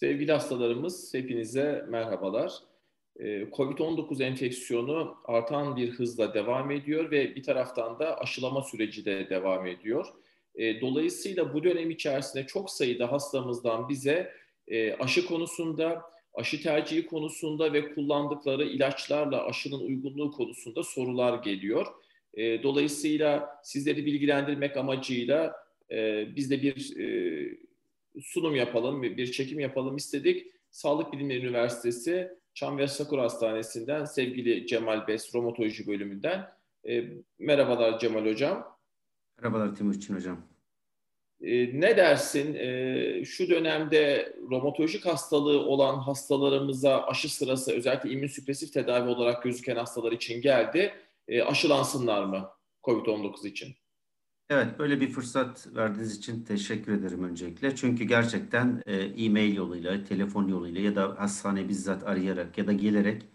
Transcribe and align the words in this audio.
Sevgili 0.00 0.32
hastalarımız, 0.32 1.14
hepinize 1.14 1.84
merhabalar. 1.88 2.52
Ee, 3.16 3.24
Covid-19 3.42 4.24
enfeksiyonu 4.24 5.16
artan 5.24 5.76
bir 5.76 5.90
hızla 5.90 6.34
devam 6.34 6.70
ediyor 6.70 7.10
ve 7.10 7.36
bir 7.36 7.42
taraftan 7.42 7.98
da 7.98 8.18
aşılama 8.18 8.62
süreci 8.62 9.04
de 9.04 9.30
devam 9.30 9.66
ediyor. 9.66 10.06
Ee, 10.54 10.80
dolayısıyla 10.80 11.54
bu 11.54 11.64
dönem 11.64 11.90
içerisinde 11.90 12.46
çok 12.46 12.70
sayıda 12.70 13.12
hastamızdan 13.12 13.88
bize 13.88 14.32
e, 14.68 14.92
aşı 14.92 15.26
konusunda, 15.26 16.02
aşı 16.34 16.62
tercihi 16.62 17.06
konusunda 17.06 17.72
ve 17.72 17.94
kullandıkları 17.94 18.64
ilaçlarla 18.64 19.46
aşının 19.46 19.80
uygunluğu 19.80 20.32
konusunda 20.32 20.82
sorular 20.82 21.42
geliyor. 21.42 21.86
Ee, 22.34 22.62
dolayısıyla 22.62 23.60
sizleri 23.62 24.06
bilgilendirmek 24.06 24.76
amacıyla 24.76 25.56
e, 25.90 26.26
biz 26.36 26.50
de 26.50 26.62
bir 26.62 26.96
e, 26.96 27.69
sunum 28.22 28.56
yapalım, 28.56 29.02
bir 29.02 29.32
çekim 29.32 29.60
yapalım 29.60 29.96
istedik. 29.96 30.46
Sağlık 30.70 31.12
Bilimleri 31.12 31.46
Üniversitesi 31.46 32.40
Çam 32.54 32.78
ve 32.78 32.88
Sakura 32.88 33.22
Hastanesi'nden 33.22 34.04
sevgili 34.04 34.66
Cemal 34.66 35.06
Bes, 35.06 35.34
Romatoloji 35.34 35.86
bölümünden. 35.86 36.48
E, 36.88 37.04
merhabalar 37.38 37.98
Cemal 37.98 38.26
Hocam. 38.26 38.76
Merhabalar 39.38 39.76
Timuçin 39.76 40.14
Hocam. 40.14 40.50
E, 41.40 41.80
ne 41.80 41.96
dersin? 41.96 42.54
E, 42.54 43.24
şu 43.24 43.48
dönemde 43.48 44.32
romatolojik 44.50 45.06
hastalığı 45.06 45.60
olan 45.60 45.98
hastalarımıza 45.98 47.02
aşı 47.06 47.34
sırası 47.34 47.72
özellikle 47.72 48.10
immünsüpresif 48.10 48.72
tedavi 48.72 49.08
olarak 49.08 49.42
gözüken 49.42 49.76
hastalar 49.76 50.12
için 50.12 50.42
geldi. 50.42 50.94
E, 51.28 51.42
aşılansınlar 51.42 52.24
mı 52.24 52.50
COVID-19 52.82 53.48
için? 53.48 53.76
Evet, 54.50 54.78
böyle 54.78 55.00
bir 55.00 55.10
fırsat 55.10 55.68
verdiğiniz 55.76 56.16
için 56.16 56.44
teşekkür 56.44 56.92
ederim 56.92 57.24
öncelikle. 57.24 57.76
Çünkü 57.76 58.04
gerçekten 58.04 58.82
e, 58.86 58.96
e-mail 58.96 59.56
yoluyla, 59.56 60.04
telefon 60.04 60.48
yoluyla 60.48 60.80
ya 60.80 60.96
da 60.96 61.14
hastane 61.18 61.68
bizzat 61.68 62.04
arayarak 62.04 62.58
ya 62.58 62.66
da 62.66 62.72
gelerek 62.72 63.28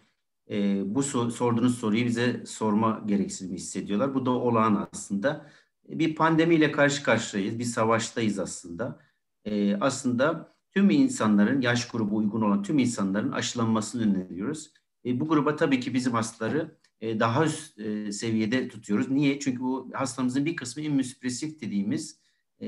e, 0.49 0.81
bu 0.95 1.03
so 1.03 1.29
sorduğunuz 1.29 1.77
soruyu 1.79 2.05
bize 2.05 2.45
sorma 2.45 3.03
gereksinimi 3.05 3.55
hissediyorlar. 3.55 4.13
Bu 4.13 4.25
da 4.25 4.31
olağan 4.31 4.87
aslında. 4.93 5.45
Bir 5.89 6.15
pandemiyle 6.15 6.71
karşı 6.71 7.03
karşıyayız, 7.03 7.59
bir 7.59 7.63
savaştayız 7.63 8.39
aslında. 8.39 8.99
E, 9.45 9.75
aslında 9.75 10.55
tüm 10.71 10.89
insanların, 10.89 11.61
yaş 11.61 11.87
grubu 11.87 12.15
uygun 12.15 12.41
olan 12.41 12.63
tüm 12.63 12.79
insanların 12.79 13.31
aşılanmasını 13.31 14.03
öneriyoruz. 14.03 14.73
E, 15.05 15.19
bu 15.19 15.27
gruba 15.27 15.55
tabii 15.55 15.79
ki 15.79 15.93
bizim 15.93 16.13
hastaları 16.13 16.77
e, 17.01 17.19
daha 17.19 17.45
üst 17.45 17.79
e, 17.79 18.11
seviyede 18.11 18.67
tutuyoruz. 18.67 19.11
Niye? 19.11 19.39
Çünkü 19.39 19.59
bu 19.59 19.89
hastamızın 19.93 20.45
bir 20.45 20.55
kısmı 20.55 20.83
immünsüpresif 20.83 21.61
dediğimiz 21.61 22.19
e, 22.61 22.67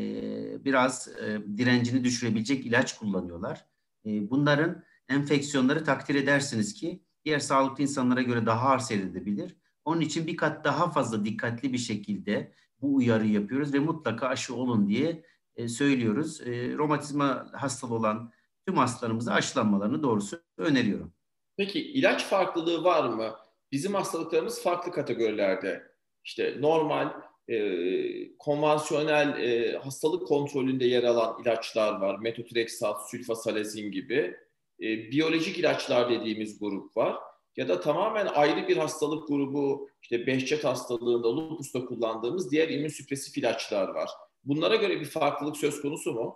biraz 0.65 1.09
direncini 1.57 2.03
düşürebilecek 2.03 2.65
ilaç 2.65 2.97
kullanıyorlar. 2.97 3.65
bunların 4.05 4.83
enfeksiyonları 5.09 5.83
takdir 5.83 6.15
edersiniz 6.15 6.73
ki 6.73 7.03
diğer 7.25 7.39
sağlıklı 7.39 7.83
insanlara 7.83 8.21
göre 8.21 8.45
daha 8.45 8.69
ağır 8.69 8.79
seyredebilir. 8.79 9.55
Onun 9.85 10.01
için 10.01 10.27
bir 10.27 10.37
kat 10.37 10.65
daha 10.65 10.91
fazla 10.91 11.25
dikkatli 11.25 11.73
bir 11.73 11.77
şekilde 11.77 12.53
bu 12.81 12.95
uyarı 12.95 13.27
yapıyoruz 13.27 13.73
ve 13.73 13.79
mutlaka 13.79 14.27
aşı 14.27 14.55
olun 14.55 14.89
diye 14.89 15.23
söylüyoruz. 15.67 16.41
romatizma 16.77 17.47
hastalığı 17.53 17.95
olan 17.95 18.31
tüm 18.65 18.77
hastalarımıza 18.77 19.33
aşılanmalarını 19.33 20.03
doğrusu 20.03 20.41
öneriyorum. 20.57 21.13
Peki 21.57 21.79
ilaç 21.79 22.25
farklılığı 22.25 22.83
var 22.83 23.09
mı? 23.09 23.35
Bizim 23.71 23.93
hastalıklarımız 23.93 24.63
farklı 24.63 24.91
kategorilerde. 24.91 25.83
İşte 26.23 26.55
normal, 26.59 27.13
e, 27.47 28.37
konvansiyonel 28.37 29.43
e, 29.43 29.77
hastalık 29.77 30.27
kontrolünde 30.27 30.85
yer 30.85 31.03
alan 31.03 31.41
ilaçlar 31.41 32.01
var. 32.01 32.19
Metotrexat, 32.19 33.09
sülfasalazin 33.09 33.91
gibi. 33.91 34.37
E, 34.79 35.11
biyolojik 35.11 35.59
ilaçlar 35.59 36.09
dediğimiz 36.09 36.59
grup 36.59 36.97
var. 36.97 37.15
Ya 37.57 37.67
da 37.67 37.79
tamamen 37.79 38.25
ayrı 38.25 38.67
bir 38.67 38.77
hastalık 38.77 39.27
grubu, 39.27 39.89
işte 40.01 40.27
Behçet 40.27 40.63
hastalığında, 40.63 41.35
lupusta 41.35 41.85
kullandığımız 41.85 42.51
diğer 42.51 42.69
immünsüpresif 42.69 43.37
ilaçlar 43.37 43.87
var. 43.87 44.09
Bunlara 44.43 44.75
göre 44.75 44.99
bir 44.99 45.05
farklılık 45.05 45.57
söz 45.57 45.81
konusu 45.81 46.13
mu? 46.13 46.35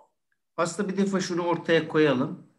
Aslında 0.56 0.88
bir 0.88 0.96
defa 0.96 1.20
şunu 1.20 1.42
ortaya 1.42 1.88
koyalım 1.88 2.51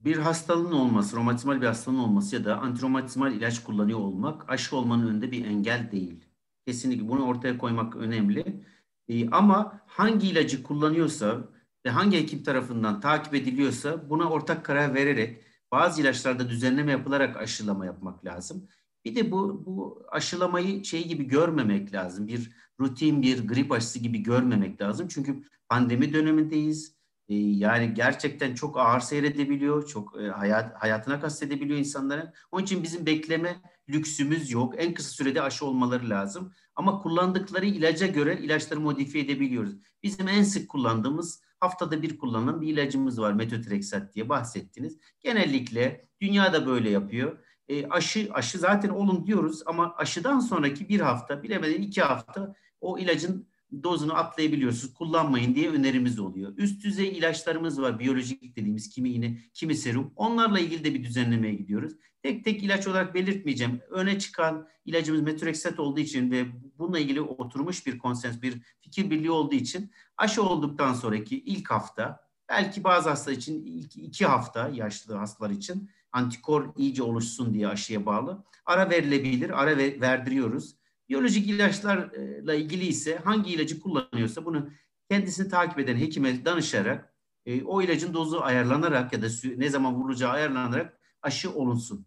bir 0.00 0.16
hastalığın 0.16 0.72
olması, 0.72 1.16
romatizmal 1.16 1.60
bir 1.60 1.66
hastalığın 1.66 1.98
olması 1.98 2.36
ya 2.36 2.44
da 2.44 2.58
antiromatizmal 2.58 3.32
ilaç 3.32 3.64
kullanıyor 3.64 3.98
olmak 3.98 4.50
aşı 4.50 4.76
olmanın 4.76 5.08
önünde 5.08 5.30
bir 5.30 5.44
engel 5.44 5.90
değil. 5.92 6.24
Kesinlikle 6.66 7.08
bunu 7.08 7.26
ortaya 7.26 7.58
koymak 7.58 7.96
önemli. 7.96 8.64
Ee, 9.08 9.30
ama 9.30 9.80
hangi 9.86 10.28
ilacı 10.28 10.62
kullanıyorsa 10.62 11.48
ve 11.86 11.90
hangi 11.90 12.18
hekim 12.18 12.42
tarafından 12.42 13.00
takip 13.00 13.34
ediliyorsa 13.34 14.10
buna 14.10 14.30
ortak 14.30 14.64
karar 14.64 14.94
vererek 14.94 15.44
bazı 15.72 16.00
ilaçlarda 16.02 16.48
düzenleme 16.48 16.92
yapılarak 16.92 17.36
aşılama 17.36 17.86
yapmak 17.86 18.24
lazım. 18.24 18.68
Bir 19.04 19.16
de 19.16 19.30
bu, 19.32 19.66
bu 19.66 20.02
aşılamayı 20.10 20.84
şey 20.84 21.08
gibi 21.08 21.24
görmemek 21.24 21.94
lazım. 21.94 22.28
Bir 22.28 22.50
rutin 22.80 23.22
bir 23.22 23.48
grip 23.48 23.72
aşısı 23.72 23.98
gibi 23.98 24.18
görmemek 24.18 24.82
lazım. 24.82 25.08
Çünkü 25.08 25.44
pandemi 25.68 26.14
dönemindeyiz 26.14 26.99
yani 27.34 27.94
gerçekten 27.94 28.54
çok 28.54 28.78
ağır 28.78 29.00
seyredebiliyor, 29.00 29.86
çok 29.86 30.20
e, 30.20 30.28
hayat, 30.28 30.82
hayatına 30.82 31.20
kastedebiliyor 31.20 31.78
insanların. 31.78 32.32
Onun 32.52 32.62
için 32.62 32.82
bizim 32.82 33.06
bekleme 33.06 33.62
lüksümüz 33.88 34.50
yok. 34.50 34.74
En 34.76 34.94
kısa 34.94 35.10
sürede 35.10 35.42
aşı 35.42 35.66
olmaları 35.66 36.10
lazım. 36.10 36.52
Ama 36.74 36.98
kullandıkları 36.98 37.66
ilaca 37.66 38.06
göre 38.06 38.38
ilaçları 38.38 38.80
modifiye 38.80 39.24
edebiliyoruz. 39.24 39.74
Bizim 40.02 40.28
en 40.28 40.42
sık 40.42 40.68
kullandığımız 40.68 41.42
haftada 41.60 42.02
bir 42.02 42.18
kullanılan 42.18 42.60
bir 42.60 42.68
ilacımız 42.68 43.20
var. 43.20 43.32
Metotrexat 43.32 44.14
diye 44.14 44.28
bahsettiniz. 44.28 44.98
Genellikle 45.20 46.08
dünyada 46.20 46.66
böyle 46.66 46.90
yapıyor. 46.90 47.38
E, 47.68 47.88
aşı 47.88 48.28
aşı 48.32 48.58
zaten 48.58 48.88
olun 48.88 49.26
diyoruz 49.26 49.62
ama 49.66 49.94
aşıdan 49.96 50.40
sonraki 50.40 50.88
bir 50.88 51.00
hafta 51.00 51.42
bilemeden 51.42 51.82
iki 51.82 52.02
hafta 52.02 52.54
o 52.80 52.98
ilacın 52.98 53.49
dozunu 53.82 54.14
atlayabiliyorsunuz. 54.14 54.94
Kullanmayın 54.94 55.54
diye 55.54 55.70
önerimiz 55.70 56.18
oluyor. 56.18 56.52
Üst 56.56 56.84
düzey 56.84 57.18
ilaçlarımız 57.18 57.80
var. 57.80 57.98
Biyolojik 57.98 58.56
dediğimiz 58.56 58.90
kimi 58.90 59.10
iğne, 59.10 59.38
kimi 59.54 59.74
serum. 59.74 60.12
Onlarla 60.16 60.60
ilgili 60.60 60.84
de 60.84 60.94
bir 60.94 61.04
düzenlemeye 61.04 61.54
gidiyoruz. 61.54 61.92
Tek 62.22 62.44
tek 62.44 62.62
ilaç 62.62 62.86
olarak 62.86 63.14
belirtmeyeceğim. 63.14 63.80
Öne 63.90 64.18
çıkan 64.18 64.68
ilacımız 64.84 65.22
metrexat 65.22 65.80
olduğu 65.80 66.00
için 66.00 66.30
ve 66.30 66.46
bununla 66.78 66.98
ilgili 66.98 67.20
oturmuş 67.20 67.86
bir 67.86 67.98
konsens, 67.98 68.42
bir 68.42 68.62
fikir 68.80 69.10
birliği 69.10 69.30
olduğu 69.30 69.54
için 69.54 69.90
aşı 70.16 70.42
olduktan 70.42 70.94
sonraki 70.94 71.40
ilk 71.40 71.70
hafta, 71.70 72.20
belki 72.48 72.84
bazı 72.84 73.08
hasta 73.08 73.32
için 73.32 73.66
ilk 73.66 73.96
iki 73.96 74.26
hafta 74.26 74.68
yaşlı 74.68 75.14
hastalar 75.14 75.50
için 75.50 75.90
antikor 76.12 76.72
iyice 76.76 77.02
oluşsun 77.02 77.54
diye 77.54 77.68
aşıya 77.68 78.06
bağlı. 78.06 78.44
Ara 78.66 78.90
verilebilir, 78.90 79.62
ara 79.62 79.76
verdiriyoruz. 79.78 80.79
Biyolojik 81.10 81.48
ilaçlarla 81.48 82.54
ilgili 82.54 82.86
ise 82.86 83.16
hangi 83.16 83.52
ilacı 83.52 83.80
kullanıyorsa 83.80 84.44
bunu 84.44 84.70
kendisini 85.10 85.48
takip 85.48 85.78
eden 85.78 85.96
hekime 85.96 86.44
danışarak 86.44 87.14
e, 87.46 87.64
o 87.64 87.82
ilacın 87.82 88.14
dozu 88.14 88.40
ayarlanarak 88.40 89.12
ya 89.12 89.22
da 89.22 89.26
ne 89.56 89.68
zaman 89.68 89.94
vurulacağı 89.94 90.30
ayarlanarak 90.30 91.00
aşı 91.22 91.54
olunsun. 91.54 92.06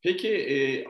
Peki 0.00 0.28
e, 0.28 0.86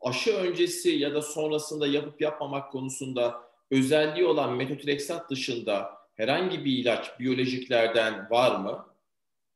aşı 0.00 0.34
öncesi 0.34 0.90
ya 0.90 1.14
da 1.14 1.22
sonrasında 1.22 1.86
yapıp 1.86 2.20
yapmamak 2.20 2.72
konusunda 2.72 3.42
özelliği 3.70 4.26
olan 4.26 4.56
metotrexat 4.56 5.30
dışında 5.30 5.90
herhangi 6.14 6.64
bir 6.64 6.78
ilaç 6.78 7.20
biyolojiklerden 7.20 8.30
var 8.30 8.60
mı? 8.60 8.86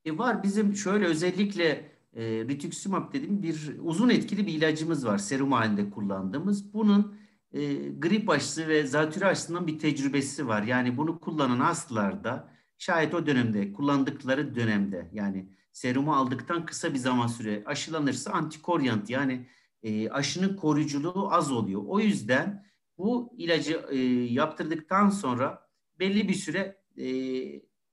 E 0.05 0.19
var. 0.19 0.43
Bizim 0.43 0.77
şöyle 0.77 1.07
özellikle 1.07 1.92
e, 2.17 2.23
rituximab 2.25 3.13
dediğim 3.13 3.43
bir 3.43 3.77
uzun 3.81 4.09
etkili 4.09 4.47
bir 4.47 4.53
ilacımız 4.53 5.07
var 5.07 5.19
serum 5.19 5.53
halinde 5.53 5.91
kullandığımız. 5.91 6.75
Bunun 6.75 7.19
e, 7.53 7.75
grip 7.89 8.31
aşısı 8.31 8.69
ve 8.69 8.87
zatürre 8.87 9.27
aşısından 9.27 9.67
bir 9.67 9.79
tecrübesi 9.79 10.49
var. 10.49 10.63
Yani 10.63 10.97
bunu 10.97 11.21
kullanan 11.21 11.61
hastalarda 11.61 12.49
şayet 12.79 13.15
o 13.15 13.27
dönemde 13.27 13.73
kullandıkları 13.73 14.55
dönemde 14.55 15.11
yani 15.13 15.49
serumu 15.73 16.15
aldıktan 16.15 16.67
kısa 16.67 16.95
bir 16.95 16.99
zaman 16.99 17.27
süre 17.27 17.63
aşılanırsa 17.67 18.31
antikoryant 18.31 19.11
yani 19.11 19.49
e, 19.83 20.11
aşının 20.11 20.57
koruyuculuğu 20.57 21.33
az 21.33 21.53
oluyor. 21.53 21.83
O 21.87 22.01
yüzden 22.01 22.67
bu 22.99 23.35
ilacı 23.39 23.87
e, 23.91 23.97
yaptırdıktan 24.33 25.11
sonra 25.11 25.69
belli 25.99 26.29
bir 26.29 26.35
süre 26.35 26.83
e, 26.99 27.07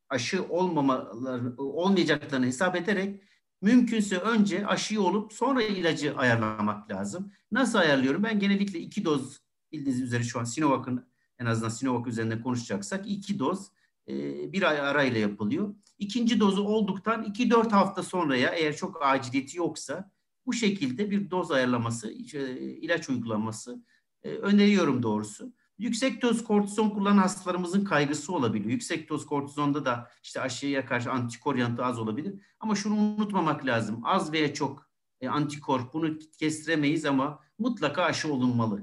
aşı 0.09 0.45
olmamaları 0.49 1.57
olmayacaklarını 1.57 2.45
hesap 2.45 2.75
ederek 2.75 3.21
Mümkünse 3.61 4.17
önce 4.17 4.67
aşıyı 4.67 5.01
olup 5.01 5.33
sonra 5.33 5.63
ilacı 5.63 6.17
ayarlamak 6.17 6.91
lazım. 6.91 7.31
Nasıl 7.51 7.79
ayarlıyorum? 7.79 8.23
Ben 8.23 8.39
genellikle 8.39 8.79
iki 8.79 9.05
doz 9.05 9.39
bildiğiniz 9.71 10.01
üzere 10.01 10.23
şu 10.23 10.39
an 10.39 10.43
Sinovac'ın 10.43 11.09
en 11.39 11.45
azından 11.45 11.69
Sinovac 11.69 12.07
üzerinde 12.07 12.41
konuşacaksak 12.41 13.11
iki 13.11 13.39
doz 13.39 13.71
e, 14.07 14.13
bir 14.53 14.63
ay 14.69 14.79
arayla 14.79 15.19
yapılıyor. 15.19 15.75
İkinci 15.97 16.39
dozu 16.39 16.63
olduktan 16.63 17.23
2-4 17.23 17.69
hafta 17.69 18.03
sonraya 18.03 18.49
eğer 18.49 18.75
çok 18.75 19.05
aciliyeti 19.05 19.57
yoksa 19.57 20.11
bu 20.45 20.53
şekilde 20.53 21.11
bir 21.11 21.31
doz 21.31 21.51
ayarlaması, 21.51 22.11
e, 22.11 22.51
ilaç 22.59 23.09
uygulaması 23.09 23.83
e, 24.23 24.29
öneriyorum 24.29 25.03
doğrusu. 25.03 25.53
Yüksek 25.79 26.21
doz 26.21 26.43
kortizon 26.43 26.89
kullanan 26.89 27.17
hastalarımızın 27.17 27.85
kaygısı 27.85 28.35
olabilir. 28.35 28.69
Yüksek 28.69 29.09
doz 29.09 29.25
kortizonda 29.25 29.85
da 29.85 30.11
işte 30.23 30.41
aşıya 30.41 30.85
karşı 30.85 31.11
antikor 31.11 31.55
yanıtı 31.55 31.85
az 31.85 31.99
olabilir. 31.99 32.33
Ama 32.59 32.75
şunu 32.75 32.95
unutmamak 32.95 33.65
lazım. 33.65 34.01
Az 34.03 34.33
veya 34.33 34.53
çok 34.53 34.89
e, 35.21 35.27
antikor 35.29 35.81
bunu 35.93 36.19
kestiremeyiz 36.39 37.05
ama 37.05 37.39
mutlaka 37.59 38.03
aşı 38.03 38.33
olunmalı. 38.33 38.81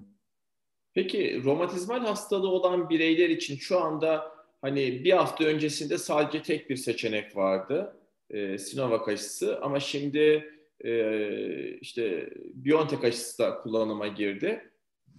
Peki 0.95 1.43
romatizmal 1.45 2.01
hastalığı 2.01 2.49
olan 2.49 2.91
bireyler 2.91 3.29
için 3.29 3.57
şu 3.57 3.81
anda 3.81 4.33
hani 4.61 5.05
bir 5.05 5.13
hafta 5.13 5.45
öncesinde 5.45 5.99
sadece 5.99 6.43
tek 6.43 6.71
bir 6.71 6.77
seçenek 6.77 7.37
vardı. 7.37 7.97
E, 8.31 8.59
Sinovac 8.59 9.09
aşısı 9.09 9.61
ama 9.63 9.81
şimdi 9.81 10.53
e, 10.85 11.79
işte 11.81 12.31
BioNTech 12.55 13.05
aşısı 13.05 13.43
da 13.43 13.59
kullanıma 13.59 14.07
girdi. 14.07 14.71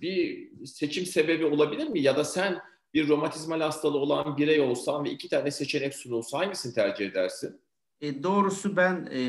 Bir 0.02 0.50
seçim 0.66 1.06
sebebi 1.06 1.46
olabilir 1.46 1.88
mi? 1.88 2.02
Ya 2.02 2.18
da 2.18 2.24
sen 2.24 2.60
bir 2.94 3.08
romatizmal 3.08 3.62
hastalığı 3.62 3.98
olan 3.98 4.38
birey 4.38 4.60
olsan 4.60 5.06
ve 5.06 5.12
iki 5.12 5.30
tane 5.30 5.52
seçenek 5.52 5.96
sunulsa 5.96 6.38
hangisini 6.40 6.74
tercih 6.74 7.06
edersin? 7.06 7.62
E, 8.02 8.24
doğrusu 8.24 8.78
ben 8.78 9.10
e, 9.12 9.22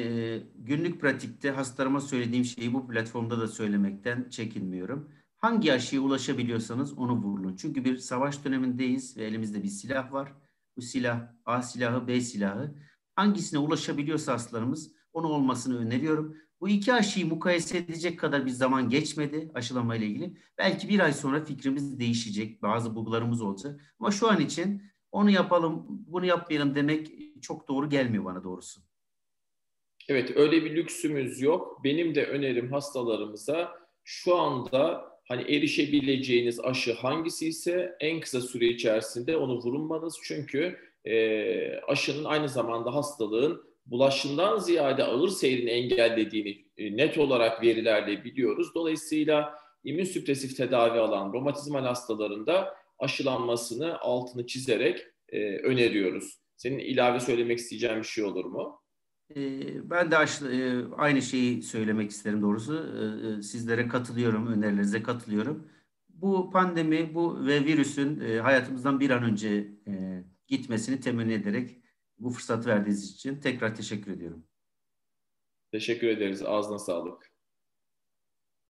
günlük 0.55 1.00
pratikte 1.00 1.50
hastalarıma 1.50 2.00
söylediğim 2.00 2.44
şeyi 2.44 2.75
bu 2.75 2.88
platformda 2.88 3.41
da 3.41 3.49
söylemekten 3.49 4.31
çekinmiyorum. 4.31 5.12
Hangi 5.37 5.73
aşıya 5.73 6.03
ulaşabiliyorsanız 6.03 6.99
onu 6.99 7.12
vurun. 7.12 7.56
Çünkü 7.56 7.85
bir 7.85 7.97
savaş 7.97 8.44
dönemindeyiz 8.44 9.17
ve 9.17 9.25
elimizde 9.25 9.62
bir 9.62 9.69
silah 9.69 10.12
var. 10.12 10.32
Bu 10.76 10.82
silah 10.82 11.21
A 11.44 11.62
silahı, 11.62 12.09
B 12.09 12.21
silahı. 12.21 12.75
Hangisine 13.17 13.59
ulaşabiliyorsa 13.59 14.32
hastalarımız 14.32 14.98
onu 15.19 15.29
olmasını 15.29 15.79
öneriyorum. 15.79 16.37
Bu 16.61 16.69
iki 16.69 16.93
aşıyı 16.93 17.26
mukayese 17.26 17.79
edecek 17.79 18.19
kadar 18.19 18.47
bir 18.47 18.50
zaman 18.50 18.91
geçmedi 18.91 19.50
aşılama 19.55 19.97
ile 19.97 20.06
ilgili. 20.06 20.37
Belki 20.59 20.88
bir 20.88 21.00
ay 21.00 21.12
sonra 21.12 21.44
fikrimiz 21.44 22.00
değişecek. 22.00 22.62
Bazı 22.62 22.94
bulgularımız 22.94 23.43
olacak. 23.43 23.81
Ama 24.00 24.11
şu 24.11 24.31
an 24.31 24.41
için 24.41 24.82
onu 25.12 25.31
yapalım, 25.31 25.87
bunu 25.88 26.26
yapmayalım 26.26 26.75
demek 26.75 27.12
çok 27.43 27.69
doğru 27.69 27.88
gelmiyor 27.88 28.25
bana 28.25 28.44
doğrusu. 28.44 28.81
Evet, 30.09 30.37
öyle 30.37 30.65
bir 30.65 30.76
lüksümüz 30.76 31.41
yok. 31.41 31.85
Benim 31.85 32.14
de 32.14 32.26
önerim 32.26 32.73
hastalarımıza 32.73 33.73
şu 34.05 34.37
anda 34.37 35.09
hani 35.29 35.43
erişebileceğiniz 35.43 36.61
aşı 36.61 36.93
hangisi 36.94 37.49
ise 37.49 37.97
en 38.00 38.21
kısa 38.21 38.41
süre 38.41 38.67
içerisinde 38.67 39.37
onu 39.37 39.59
vurunmanız. 39.59 40.19
Çünkü 40.23 40.79
e, 41.05 41.81
aşının 41.81 42.25
aynı 42.25 42.49
zamanda 42.49 42.94
hastalığın 42.94 43.68
bulaşından 43.90 44.58
ziyade 44.58 45.05
ağır 45.05 45.29
seyrini 45.29 45.70
engellediğini 45.70 46.64
e, 46.76 46.96
net 46.96 47.19
olarak 47.19 47.62
verilerle 47.62 48.25
biliyoruz. 48.25 48.75
Dolayısıyla 48.75 49.55
immünsüpresif 49.85 50.56
tedavi 50.56 50.99
alan 50.99 51.32
romatizmal 51.32 51.85
hastalarında 51.85 52.75
aşılanmasını 52.99 53.99
altını 53.99 54.46
çizerek 54.46 55.06
e, 55.29 55.56
öneriyoruz. 55.56 56.38
Senin 56.56 56.79
ilave 56.79 57.20
söylemek 57.20 57.58
isteyeceğin 57.58 57.99
bir 57.99 58.05
şey 58.05 58.25
olur 58.25 58.44
mu? 58.44 58.82
E, 59.37 59.40
ben 59.90 60.11
de 60.11 60.17
e, 60.17 60.85
aynı 60.96 61.23
şeyi 61.23 61.62
söylemek 61.62 62.11
isterim 62.11 62.43
doğrusu. 62.43 62.87
Sizlere 63.43 63.88
katılıyorum, 63.88 64.46
önerilerinize 64.46 65.02
katılıyorum. 65.02 65.69
Bu 66.08 66.50
pandemi, 66.50 67.14
bu 67.14 67.46
ve 67.46 67.64
virüsün 67.64 68.20
hayatımızdan 68.38 69.00
bir 69.00 69.11
an 69.11 69.23
önce 69.23 69.69
gitmesini 70.46 71.00
temenni 71.00 71.32
ederek 71.32 71.76
bu 72.19 72.31
fırsatı 72.31 72.69
verdiğiniz 72.69 73.11
için 73.12 73.41
tekrar 73.41 73.75
teşekkür 73.75 74.12
ediyorum. 74.12 74.44
Teşekkür 75.73 76.09
ederiz. 76.09 76.43
Ağzına 76.43 76.79
sağlık. 76.79 77.32